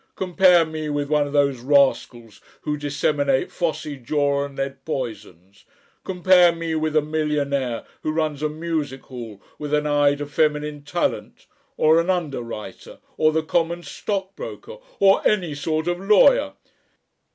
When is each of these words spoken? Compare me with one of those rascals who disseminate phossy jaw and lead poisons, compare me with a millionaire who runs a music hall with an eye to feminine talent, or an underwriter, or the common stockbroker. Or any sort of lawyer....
Compare 0.15 0.65
me 0.65 0.89
with 0.89 1.11
one 1.11 1.27
of 1.27 1.31
those 1.33 1.59
rascals 1.59 2.41
who 2.61 2.75
disseminate 2.75 3.49
phossy 3.51 3.97
jaw 4.03 4.43
and 4.45 4.57
lead 4.57 4.83
poisons, 4.83 5.63
compare 6.03 6.51
me 6.51 6.73
with 6.73 6.95
a 6.95 7.03
millionaire 7.03 7.85
who 8.01 8.11
runs 8.11 8.41
a 8.41 8.49
music 8.49 9.03
hall 9.03 9.39
with 9.59 9.75
an 9.75 9.85
eye 9.85 10.15
to 10.15 10.25
feminine 10.25 10.81
talent, 10.81 11.45
or 11.77 11.99
an 11.99 12.09
underwriter, 12.09 12.97
or 13.15 13.31
the 13.31 13.43
common 13.43 13.83
stockbroker. 13.83 14.77
Or 14.99 15.21
any 15.23 15.53
sort 15.53 15.87
of 15.87 15.99
lawyer.... 16.01 16.53